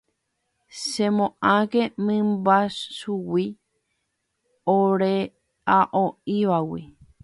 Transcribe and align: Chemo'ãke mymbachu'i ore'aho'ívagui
Chemo'ãke 0.91 1.81
mymbachu'i 2.05 3.45
ore'aho'ívagui 4.77 6.81